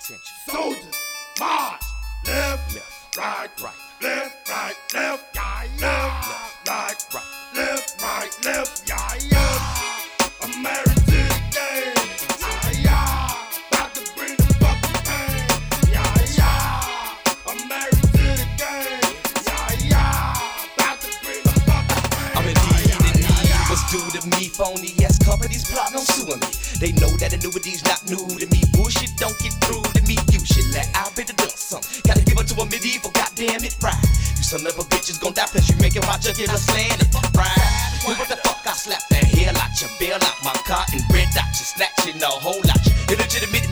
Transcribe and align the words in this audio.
Attention. 0.00 0.36
Soldiers, 0.48 0.96
march! 1.38 1.82
Left, 2.26 2.74
Left. 2.74 3.16
right, 3.18 3.50
Right. 3.62 3.72
left, 4.00 4.48
right, 4.48 4.76
left, 4.94 5.34
yeah, 5.34 5.64
yeah. 5.78 5.86
Left. 5.86 6.68
right, 6.68 7.06
Right. 7.14 7.24
left, 7.54 8.02
right, 8.02 8.44
left, 8.46 8.88
yeah, 8.88 9.14
yeah. 9.30 10.42
I'm 10.42 10.62
married 10.62 10.86
to 10.86 11.02
the 11.04 11.40
game, 11.52 12.08
yeah, 12.40 12.70
yeah. 12.80 13.68
About 13.70 13.94
to 13.94 14.02
bring 14.16 14.36
the 14.36 14.54
fucking 14.60 15.02
pain, 15.04 15.92
yeah, 15.92 16.14
yeah. 16.38 17.50
I'm 17.50 17.68
married 17.68 18.02
to 18.16 18.24
the 18.40 18.46
game, 18.56 19.12
yeah, 19.44 19.72
yeah. 19.92 20.74
About 20.76 21.00
to 21.02 21.08
bring 21.22 21.42
the 21.44 21.52
fucking 21.68 22.04
pain. 22.12 22.32
I'm 22.36 22.48
in 22.48 22.56
need, 22.64 22.90
in 22.96 23.20
need. 23.20 23.68
What's 23.68 23.84
due 23.92 24.20
to 24.20 24.26
me? 24.38 24.48
Phony 24.48 25.04
ass 25.04 25.11
companies 25.42 25.66
plotting 25.66 25.98
on 25.98 26.06
suing 26.06 26.38
me. 26.38 26.50
They 26.78 26.92
know 27.02 27.10
that 27.18 27.34
annuity's 27.34 27.82
not 27.82 27.98
new 28.06 28.22
to 28.38 28.46
me. 28.54 28.62
Bullshit 28.78 29.10
don't 29.18 29.34
get 29.42 29.50
through 29.66 29.82
to 29.98 30.02
me. 30.06 30.14
You 30.30 30.38
should 30.38 30.70
let 30.70 30.86
I'll 30.94 31.10
be 31.18 31.26
the 31.26 31.34
done 31.34 31.50
some. 31.50 31.82
Gotta 32.06 32.22
give 32.22 32.38
it 32.38 32.46
to 32.46 32.54
a 32.62 32.66
medieval, 32.66 33.10
goddamn 33.10 33.66
it, 33.66 33.74
right. 33.82 33.98
You 34.38 34.46
son 34.46 34.62
of 34.62 34.78
a 34.78 34.86
bitch 34.86 35.10
is 35.10 35.18
gon' 35.18 35.34
die, 35.34 35.50
plus 35.50 35.66
you 35.66 35.74
making 35.82 36.06
my 36.06 36.14
jugular 36.22 36.54
slant 36.54 37.02
it, 37.02 37.10
right. 37.34 37.58
Well, 38.06 38.14
what 38.14 38.28
the 38.30 38.38
fuck? 38.38 38.62
I 38.62 38.72
slap 38.78 39.02
the 39.10 39.18
hell 39.18 39.58
out 39.58 39.74
you, 39.82 39.90
bail 39.98 40.22
out 40.22 40.38
my 40.46 40.54
car 40.62 40.86
and 40.94 41.02
red 41.10 41.26
dot 41.34 41.50
you, 41.58 41.66
snatching 41.66 42.22
a 42.22 42.30
whole 42.30 42.62
lot 42.62 42.78
you. 42.86 42.94
Illegitimate, 43.10 43.66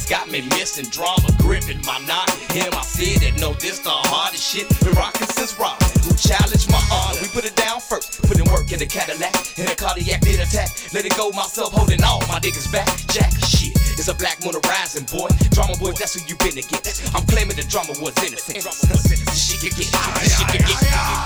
got 0.00 0.30
me 0.30 0.40
missing 0.56 0.88
drama, 0.88 1.28
gripping 1.36 1.84
my 1.84 2.00
knot. 2.08 2.30
Him, 2.48 2.72
I 2.72 2.80
said 2.80 3.20
it, 3.20 3.38
no, 3.38 3.52
this 3.52 3.78
the 3.80 3.92
hardest 3.92 4.40
shit. 4.40 4.64
Been 4.80 4.96
rocking 4.96 5.28
since 5.28 5.52
Robin, 5.60 5.84
who 6.00 6.16
challenged 6.16 6.72
my 6.72 6.80
honor. 6.88 7.20
We 7.20 7.28
put 7.28 7.44
it 7.44 7.54
down 7.56 7.80
first, 7.80 8.22
put 8.24 8.40
in 8.40 8.48
work 8.48 8.72
in 8.72 8.78
the 8.78 8.86
Cadillac, 8.86 9.36
in 9.58 9.68
a 9.68 9.76
cardiac 9.76 10.22
did 10.22 10.40
attack. 10.40 10.72
Let 10.94 11.04
it 11.04 11.14
go, 11.16 11.28
myself 11.36 11.76
holding 11.76 12.02
all 12.02 12.20
my 12.24 12.40
niggas 12.40 12.72
back. 12.72 12.88
Jack 13.12 13.36
shit, 13.44 13.76
it's 14.00 14.08
a 14.08 14.14
black 14.14 14.40
moon 14.40 14.56
rising, 14.64 15.04
boy. 15.12 15.28
Drama 15.52 15.76
boy, 15.76 15.92
that's 15.92 16.16
who 16.16 16.24
you 16.24 16.40
been 16.40 16.56
against. 16.56 17.12
I'm 17.12 17.26
claiming 17.28 17.56
the 17.56 17.68
drama 17.68 17.92
was 18.00 18.16
innocent. 18.24 18.64
she 19.36 19.60
could 19.60 19.76
get, 19.76 19.92
she 19.92 20.44
could 20.48 20.64
get. 20.64 21.21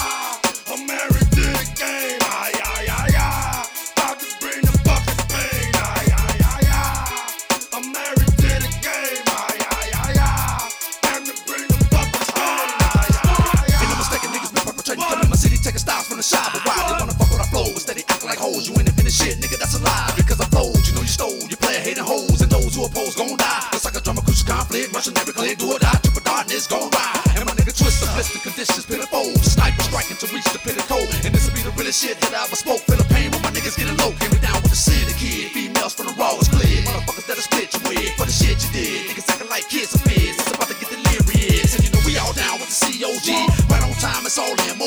Taking 15.67 15.83
styles 15.83 16.07
from 16.07 16.17
the 16.17 16.23
shop. 16.23 16.55
But 16.55 16.63
why 16.63 16.79
they 16.87 16.95
wanna 17.03 17.19
fuck 17.19 17.27
with 17.27 17.43
our 17.43 17.51
flow? 17.51 17.67
Instead, 17.75 17.99
they 17.99 18.07
acting 18.07 18.31
like 18.31 18.39
hoes. 18.39 18.71
You 18.71 18.79
ain't 18.79 18.87
in 18.87 19.11
shit, 19.11 19.43
nigga, 19.43 19.59
that's 19.59 19.75
a 19.75 19.83
lie. 19.83 20.15
Because 20.15 20.39
I 20.39 20.47
flowed, 20.47 20.79
you 20.87 20.95
know 20.95 21.03
you 21.03 21.11
stole. 21.11 21.43
You 21.51 21.59
player 21.59 21.83
hating 21.83 22.07
hoes, 22.07 22.39
and 22.39 22.51
those 22.51 22.79
who 22.79 22.87
oppose 22.87 23.19
gon' 23.19 23.35
die. 23.35 23.75
It's 23.75 23.83
like 23.83 23.99
a 23.99 24.03
drama, 24.03 24.23
crucial 24.23 24.47
conflict, 24.47 24.95
Russian 24.95 25.19
every 25.19 25.35
click, 25.35 25.59
do 25.59 25.75
or 25.75 25.83
die. 25.83 25.99
Triple 26.07 26.23
darkness 26.23 26.71
gon' 26.71 26.87
ride. 26.95 27.19
And 27.35 27.43
my 27.51 27.55
nigga 27.59 27.75
twist 27.75 27.99
the 27.99 28.07
blister 28.15 28.39
conditions, 28.39 28.87
pitiful. 28.87 29.27
Sniper 29.43 29.83
striking 29.83 30.19
to 30.23 30.27
reach 30.31 30.47
the 30.55 30.63
pinnacle. 30.63 31.03
And 31.27 31.35
this'll 31.35 31.51
be 31.51 31.67
the 31.67 31.75
realest 31.75 31.99
shit 31.99 32.15
that 32.23 32.31
I 32.31 32.47
ever 32.47 32.55
spoke. 32.55 32.87
Feel 32.87 33.03
the 33.03 33.09
pain 33.11 33.35
when 33.35 33.43
my 33.43 33.51
niggas 33.51 33.75
getting 33.75 33.99
low. 33.99 34.15
Came 34.23 34.39
down 34.39 34.63
with 34.63 34.71
the 34.71 34.79
city 34.79 35.11
kid. 35.19 35.51
Females 35.51 35.99
from 35.99 36.07
the 36.07 36.15
raw 36.15 36.39
is 36.39 36.47
clear. 36.47 36.87
Motherfuckers 36.87 37.27
that'll 37.27 37.43
split 37.43 37.75
you 37.75 37.83
with 37.91 38.15
for 38.15 38.27
the 38.31 38.35
shit 38.35 38.55
you 38.63 38.71
did. 38.71 39.11
Niggas 39.11 39.27
acting 39.27 39.51
like 39.51 39.67
kids 39.67 39.99
of 39.99 40.03
biz. 40.07 40.39
It's 40.39 40.51
about 40.55 40.71
to 40.71 40.79
get 40.79 40.95
delirious. 40.95 41.75
And 41.75 41.83
you 41.83 41.91
know 41.91 42.03
we 42.07 42.15
all 42.23 42.35
down 42.39 42.63
with 42.63 42.71
the 42.71 42.79
COG. 42.79 43.27
Right 43.67 43.83
on 43.83 43.95
time, 43.99 44.23
it's 44.23 44.39
all 44.39 44.55
MOB. 44.79 44.86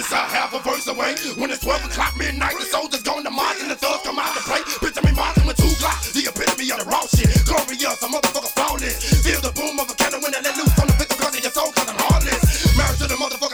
Is 0.00 0.12
a 0.12 0.16
half 0.16 0.54
a 0.54 0.60
verse 0.60 0.86
away. 0.88 1.14
When 1.36 1.50
it's 1.50 1.60
12 1.60 1.84
o'clock 1.84 2.16
midnight, 2.16 2.54
the 2.58 2.64
soldiers 2.64 3.02
going 3.02 3.24
to 3.24 3.30
march 3.30 3.58
and 3.60 3.70
the 3.70 3.76
thugs 3.76 4.02
come 4.02 4.18
out 4.18 4.34
to 4.34 4.42
play. 4.42 4.60
Picture 4.80 5.04
me 5.06 5.12
marching 5.12 5.46
with 5.46 5.56
two 5.56 5.72
glocks. 5.78 6.12
The 6.12 6.24
epitome 6.28 6.70
of 6.72 6.86
raw 6.86 7.04
shit. 7.06 7.30
Glorious, 7.46 8.02
a 8.02 8.06
motherfucker 8.06 8.52
flawless. 8.56 9.22
Feel 9.22 9.40
the 9.40 9.52
boom 9.52 9.78
of 9.78 9.90
a 9.90 9.94
cannon 9.94 10.20
when 10.22 10.32
they 10.32 10.42
let 10.42 10.56
loose 10.56 10.78
on 10.80 10.86
the 10.86 10.94
pistol 10.94 11.18
cause 11.18 11.36
of 11.36 11.42
your 11.42 11.52
soul 11.52 11.72
cause 11.72 11.88
I'm 11.88 11.99
To 12.98 13.06
the 13.06 13.14
motherfucker 13.14 13.49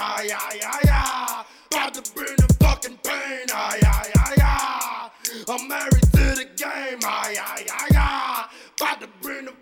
Ay, 0.00 0.30
ay, 0.32 0.60
ay, 0.62 0.88
ay. 0.90 1.44
About 1.72 1.94
to 1.94 2.12
bring 2.14 2.36
the 2.36 2.54
fucking 2.60 2.98
pain. 3.02 3.46
Ay, 3.52 3.80
ay, 3.84 4.10
ay, 4.16 4.36
ay. 4.40 5.10
I'm 5.48 5.68
married 5.68 6.02
to 6.12 6.24
the 6.40 6.46
game. 6.56 7.00
Ay, 7.04 7.36
ay, 7.40 7.66
ay, 7.70 7.88
ay. 7.96 8.46
About 8.80 9.00
to 9.00 9.08
bring 9.20 9.46
the 9.46 9.52